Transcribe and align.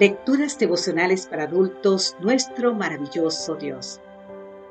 Lecturas 0.00 0.58
devocionales 0.58 1.26
para 1.26 1.42
adultos, 1.42 2.16
nuestro 2.18 2.74
maravilloso 2.74 3.56
Dios. 3.56 4.00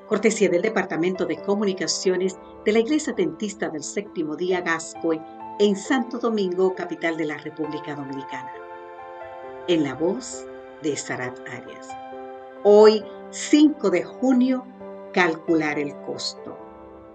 Cortesía 0.07 0.49
del 0.49 0.63
Departamento 0.63 1.27
de 1.27 1.37
Comunicaciones 1.37 2.39
de 2.65 2.71
la 2.71 2.79
Iglesia 2.79 3.13
Dentista 3.13 3.69
del 3.69 3.83
Séptimo 3.83 4.35
Día 4.35 4.61
Gascoy 4.61 5.21
en 5.59 5.75
Santo 5.75 6.17
Domingo, 6.17 6.73
capital 6.73 7.17
de 7.17 7.25
la 7.25 7.37
República 7.37 7.93
Dominicana. 7.93 8.51
En 9.67 9.83
la 9.83 9.93
voz 9.93 10.43
de 10.81 10.97
Sarat 10.97 11.37
Arias. 11.47 11.87
Hoy, 12.63 13.03
5 13.29 13.91
de 13.91 14.03
junio, 14.03 14.65
calcular 15.13 15.77
el 15.77 15.95
costo. 15.97 16.57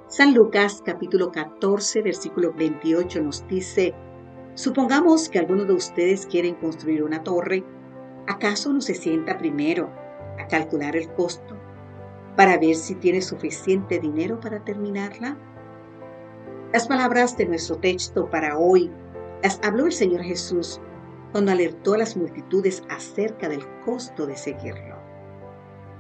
San 0.07 0.33
Lucas 0.33 0.81
capítulo 0.87 1.33
14, 1.33 2.03
versículo 2.03 2.53
28 2.53 3.21
nos 3.21 3.45
dice, 3.49 3.97
Supongamos 4.55 5.29
que 5.29 5.41
algunos 5.41 5.67
de 5.67 5.75
ustedes 5.75 6.25
quieren 6.25 6.55
construir 6.55 7.03
una 7.03 7.25
torre 7.25 7.65
¿Acaso 8.29 8.73
no 8.73 8.81
se 8.81 8.95
sienta 8.95 9.39
primero 9.39 9.89
a 10.41 10.49
calcular 10.49 10.97
el 10.97 11.09
costo 11.13 11.57
para 12.37 12.59
ver 12.59 12.75
si 12.75 12.97
tiene 12.97 13.23
suficiente 13.23 14.01
dinero 14.01 14.41
para 14.41 14.65
terminarla? 14.65 15.37
Las 16.73 16.89
palabras 16.89 17.37
de 17.37 17.47
nuestro 17.47 17.77
texto 17.77 18.29
para 18.29 18.59
hoy 18.59 18.91
las 19.45 19.61
habló 19.63 19.87
el 19.87 19.93
Señor 19.93 20.23
Jesús 20.23 20.81
cuando 21.31 21.53
alertó 21.53 21.95
a 21.95 21.99
las 21.99 22.17
multitudes 22.17 22.83
acerca 22.89 23.49
del 23.49 23.65
costo 23.85 24.27
de 24.27 24.37
seguirlo. 24.37 24.97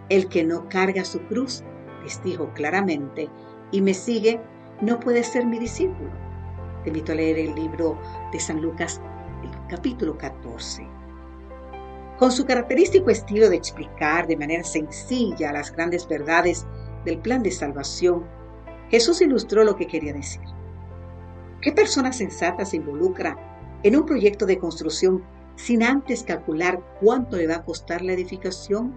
El 0.09 0.29
que 0.29 0.43
no 0.43 0.69
carga 0.69 1.05
su 1.05 1.21
cruz, 1.29 1.63
les 2.03 2.21
dijo 2.25 2.53
claramente, 2.55 3.31
y 3.71 3.83
me 3.83 3.95
sigue, 3.95 4.41
no 4.81 4.99
puede 4.99 5.23
ser 5.23 5.47
mi 5.47 5.61
discípulo. 5.61 6.11
Te 6.83 6.91
invito 6.91 7.13
a 7.13 7.17
leer 7.17 7.39
el 7.39 7.55
libro 7.55 7.97
de 8.33 8.41
San 8.41 8.61
Lucas, 8.61 9.01
el 9.45 9.51
capítulo 9.69 10.19
14. 10.19 10.96
Con 12.19 12.33
su 12.33 12.47
característico 12.47 13.11
estilo 13.11 13.51
de 13.51 13.57
explicar 13.57 14.27
de 14.27 14.39
manera 14.39 14.65
sencilla 14.65 15.53
las 15.53 15.71
grandes 15.71 16.09
verdades 16.09 16.67
del 17.05 17.19
plan 17.19 17.43
de 17.43 17.51
salvación, 17.51 18.27
Jesús 18.89 19.21
ilustró 19.21 19.65
lo 19.65 19.77
que 19.77 19.87
quería 19.87 20.15
decir. 20.15 20.41
¿Qué 21.61 21.73
persona 21.73 22.13
sensata 22.13 22.65
se 22.65 22.77
involucra 22.77 23.37
en 23.83 23.97
un 23.97 24.07
proyecto 24.07 24.47
de 24.47 24.59
construcción 24.59 25.25
sin 25.57 25.83
antes 25.83 26.23
calcular 26.23 26.81
cuánto 27.01 27.37
le 27.37 27.49
va 27.49 27.57
a 27.57 27.65
costar 27.65 28.01
la 28.01 28.15
edificación? 28.15 28.95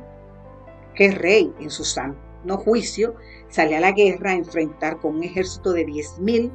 ¿Qué 0.96 1.12
rey 1.12 1.54
en 1.60 1.72
su 1.72 1.84
no 2.46 2.58
juicio 2.58 3.16
sale 3.50 3.76
a 3.76 3.82
la 3.82 3.92
guerra 3.92 4.32
a 4.32 4.36
enfrentar 4.36 5.00
con 5.00 5.16
un 5.16 5.24
ejército 5.26 5.74
de 5.74 5.86
10.000 5.86 6.52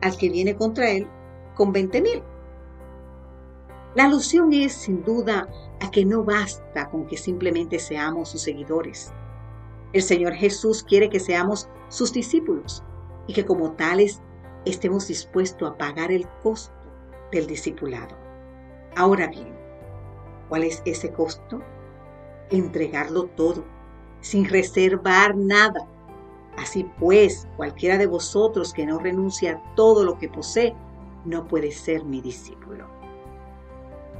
al 0.00 0.16
que 0.16 0.28
viene 0.28 0.54
contra 0.54 0.90
él 0.90 1.08
con 1.56 1.74
20.000? 1.74 2.22
La 3.94 4.06
alusión 4.06 4.52
es, 4.52 4.72
sin 4.72 5.04
duda, 5.04 5.48
a 5.80 5.90
que 5.90 6.04
no 6.04 6.24
basta 6.24 6.90
con 6.90 7.06
que 7.06 7.16
simplemente 7.16 7.78
seamos 7.78 8.30
sus 8.30 8.42
seguidores. 8.42 9.12
El 9.92 10.02
Señor 10.02 10.32
Jesús 10.32 10.82
quiere 10.82 11.08
que 11.08 11.20
seamos 11.20 11.68
sus 11.88 12.12
discípulos 12.12 12.82
y 13.28 13.34
que 13.34 13.44
como 13.44 13.72
tales 13.72 14.20
estemos 14.64 15.06
dispuestos 15.06 15.70
a 15.70 15.76
pagar 15.76 16.10
el 16.10 16.26
costo 16.42 16.74
del 17.30 17.46
discipulado. 17.46 18.16
Ahora 18.96 19.28
bien, 19.28 19.54
¿cuál 20.48 20.64
es 20.64 20.82
ese 20.84 21.12
costo? 21.12 21.60
Entregarlo 22.50 23.26
todo, 23.26 23.64
sin 24.20 24.48
reservar 24.48 25.36
nada. 25.36 25.86
Así 26.58 26.90
pues, 26.98 27.46
cualquiera 27.56 27.96
de 27.96 28.08
vosotros 28.08 28.72
que 28.72 28.86
no 28.86 28.98
renuncie 28.98 29.50
a 29.50 29.62
todo 29.76 30.02
lo 30.02 30.18
que 30.18 30.28
posee, 30.28 30.74
no 31.24 31.46
puede 31.46 31.70
ser 31.70 32.04
mi 32.04 32.20
discípulo. 32.20 33.03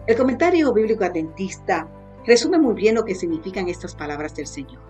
El 0.06 0.18
comentario 0.18 0.70
bíblico 0.74 1.02
adventista 1.02 1.88
resume 2.26 2.58
muy 2.58 2.74
bien 2.74 2.94
lo 2.94 3.06
que 3.06 3.14
significan 3.14 3.68
estas 3.68 3.94
palabras 3.94 4.36
del 4.36 4.46
Señor. 4.46 4.82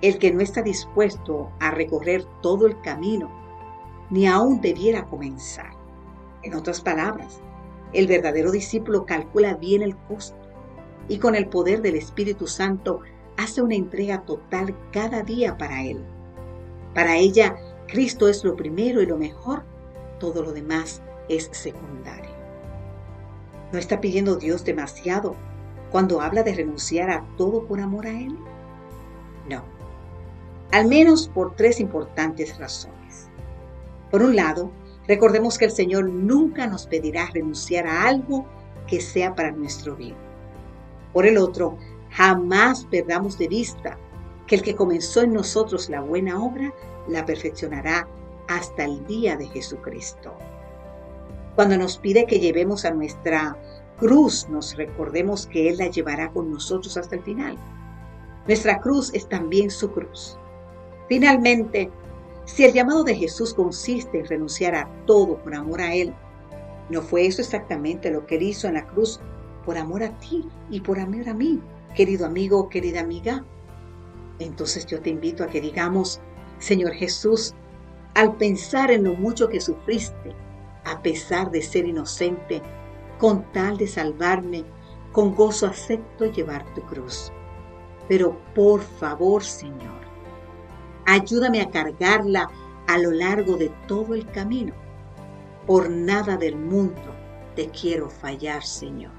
El 0.00 0.18
que 0.18 0.32
no 0.32 0.40
está 0.40 0.62
dispuesto 0.62 1.50
a 1.60 1.72
recorrer 1.72 2.24
todo 2.40 2.66
el 2.66 2.80
camino, 2.80 3.30
ni 4.08 4.26
aún 4.26 4.62
debiera 4.62 5.04
comenzar. 5.04 5.72
En 6.42 6.54
otras 6.54 6.80
palabras, 6.80 7.42
el 7.92 8.06
verdadero 8.06 8.50
discípulo 8.50 9.04
calcula 9.04 9.56
bien 9.56 9.82
el 9.82 9.94
costo 9.94 10.38
y 11.06 11.18
con 11.18 11.34
el 11.34 11.48
poder 11.48 11.82
del 11.82 11.96
Espíritu 11.96 12.46
Santo 12.46 13.00
hace 13.36 13.60
una 13.60 13.74
entrega 13.74 14.22
total 14.22 14.74
cada 14.90 15.22
día 15.22 15.58
para 15.58 15.82
Él. 15.84 16.02
Para 16.94 17.18
ella, 17.18 17.58
Cristo 17.88 18.28
es 18.28 18.42
lo 18.42 18.56
primero 18.56 19.02
y 19.02 19.06
lo 19.06 19.18
mejor, 19.18 19.64
todo 20.18 20.42
lo 20.42 20.52
demás 20.52 21.02
es 21.28 21.50
secundario. 21.52 22.37
¿No 23.72 23.78
está 23.78 24.00
pidiendo 24.00 24.36
Dios 24.36 24.64
demasiado 24.64 25.36
cuando 25.90 26.20
habla 26.20 26.42
de 26.42 26.54
renunciar 26.54 27.10
a 27.10 27.24
todo 27.36 27.66
por 27.66 27.80
amor 27.80 28.06
a 28.06 28.10
Él? 28.10 28.36
No. 29.48 29.62
Al 30.72 30.86
menos 30.86 31.28
por 31.28 31.54
tres 31.54 31.80
importantes 31.80 32.58
razones. 32.58 33.28
Por 34.10 34.22
un 34.22 34.36
lado, 34.36 34.70
recordemos 35.06 35.58
que 35.58 35.66
el 35.66 35.70
Señor 35.70 36.08
nunca 36.08 36.66
nos 36.66 36.86
pedirá 36.86 37.26
renunciar 37.32 37.86
a 37.86 38.04
algo 38.04 38.46
que 38.86 39.00
sea 39.00 39.34
para 39.34 39.50
nuestro 39.50 39.96
bien. 39.96 40.16
Por 41.12 41.26
el 41.26 41.36
otro, 41.36 41.76
jamás 42.10 42.86
perdamos 42.86 43.38
de 43.38 43.48
vista 43.48 43.98
que 44.46 44.54
el 44.54 44.62
que 44.62 44.74
comenzó 44.74 45.22
en 45.22 45.34
nosotros 45.34 45.90
la 45.90 46.00
buena 46.00 46.42
obra 46.42 46.72
la 47.06 47.26
perfeccionará 47.26 48.08
hasta 48.48 48.84
el 48.84 49.06
día 49.06 49.36
de 49.36 49.46
Jesucristo. 49.46 50.34
Cuando 51.58 51.76
nos 51.76 51.98
pide 51.98 52.24
que 52.24 52.38
llevemos 52.38 52.84
a 52.84 52.92
nuestra 52.92 53.58
cruz, 53.98 54.46
nos 54.48 54.76
recordemos 54.76 55.48
que 55.48 55.68
Él 55.68 55.78
la 55.78 55.88
llevará 55.88 56.30
con 56.30 56.52
nosotros 56.52 56.96
hasta 56.96 57.16
el 57.16 57.22
final. 57.24 57.58
Nuestra 58.46 58.78
cruz 58.78 59.10
es 59.12 59.28
también 59.28 59.68
su 59.68 59.90
cruz. 59.90 60.38
Finalmente, 61.08 61.90
si 62.44 62.64
el 62.64 62.72
llamado 62.72 63.02
de 63.02 63.16
Jesús 63.16 63.52
consiste 63.54 64.20
en 64.20 64.26
renunciar 64.26 64.76
a 64.76 64.88
todo 65.04 65.38
por 65.38 65.52
amor 65.52 65.80
a 65.80 65.92
Él, 65.92 66.14
¿no 66.90 67.02
fue 67.02 67.26
eso 67.26 67.42
exactamente 67.42 68.12
lo 68.12 68.24
que 68.24 68.36
Él 68.36 68.44
hizo 68.44 68.68
en 68.68 68.74
la 68.74 68.86
cruz 68.86 69.18
por 69.64 69.78
amor 69.78 70.04
a 70.04 70.16
ti 70.20 70.48
y 70.70 70.80
por 70.80 71.00
amor 71.00 71.28
a 71.28 71.34
mí, 71.34 71.60
querido 71.96 72.24
amigo 72.24 72.60
o 72.60 72.68
querida 72.68 73.00
amiga? 73.00 73.44
Entonces 74.38 74.86
yo 74.86 75.00
te 75.00 75.10
invito 75.10 75.42
a 75.42 75.48
que 75.48 75.60
digamos, 75.60 76.20
Señor 76.60 76.92
Jesús, 76.92 77.52
al 78.14 78.36
pensar 78.36 78.92
en 78.92 79.02
lo 79.02 79.14
mucho 79.14 79.48
que 79.48 79.60
sufriste, 79.60 80.36
a 80.90 81.02
pesar 81.02 81.50
de 81.50 81.62
ser 81.62 81.86
inocente, 81.86 82.62
con 83.18 83.50
tal 83.52 83.76
de 83.76 83.86
salvarme, 83.86 84.64
con 85.12 85.34
gozo 85.34 85.66
acepto 85.66 86.26
llevar 86.26 86.64
tu 86.74 86.82
cruz. 86.82 87.32
Pero 88.08 88.38
por 88.54 88.80
favor, 88.80 89.42
Señor, 89.42 90.00
ayúdame 91.06 91.60
a 91.60 91.70
cargarla 91.70 92.50
a 92.86 92.98
lo 92.98 93.10
largo 93.10 93.56
de 93.56 93.70
todo 93.86 94.14
el 94.14 94.26
camino. 94.30 94.74
Por 95.66 95.90
nada 95.90 96.36
del 96.36 96.56
mundo 96.56 97.14
te 97.54 97.68
quiero 97.68 98.08
fallar, 98.08 98.62
Señor. 98.64 99.18